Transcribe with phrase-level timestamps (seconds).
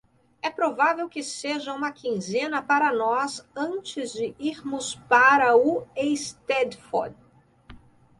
[0.41, 7.15] É provável que seja uma quinzena para nós antes de irmos para o Eisteddfod.